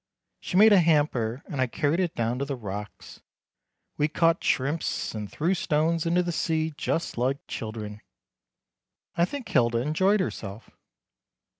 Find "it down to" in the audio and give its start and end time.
1.99-2.45